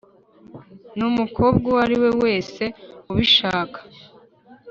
n’umukobwa 0.97 1.63
uwo 1.69 1.77
ariwe 1.83 2.09
wese 2.23 2.63
ubishaka 3.11 3.79